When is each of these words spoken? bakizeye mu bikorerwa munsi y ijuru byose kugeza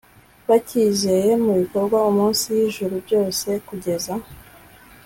bakizeye 0.49 1.31
mu 1.43 1.51
bikorerwa 1.59 1.99
munsi 2.17 2.45
y 2.57 2.61
ijuru 2.67 2.95
byose 3.05 3.47
kugeza 3.67 4.13